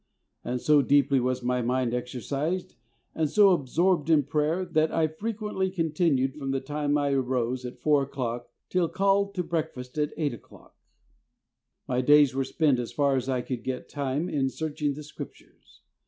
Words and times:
And 0.43 0.59
so 0.59 0.81
deeply 0.81 1.19
was 1.19 1.43
my 1.43 1.61
mind 1.61 1.93
exercised, 1.93 2.73
and 3.13 3.29
so 3.29 3.51
absorbed 3.51 4.09
in 4.09 4.23
prayer, 4.23 4.65
that 4.65 4.91
I 4.91 5.05
frequently 5.07 5.69
continued 5.69 6.33
from 6.33 6.49
the 6.49 6.59
time 6.59 6.97
I 6.97 7.11
arose 7.11 7.65
at 7.65 7.77
4 7.77 8.01
o'clock, 8.01 8.49
till 8.67 8.89
called 8.89 9.35
to 9.35 9.43
breakfast 9.43 9.99
at 9.99 10.11
8 10.17 10.33
o'clock. 10.33 10.75
My 11.87 12.01
days 12.01 12.33
were 12.33 12.43
spent 12.43 12.79
as 12.79 12.91
far 12.91 13.15
as 13.15 13.29
I 13.29 13.41
could 13.41 13.63
get 13.63 13.89
time, 13.89 14.27
in 14.27 14.49
search 14.49 14.81
ing 14.81 14.95
the 14.95 15.03
Scriptures. 15.03 15.81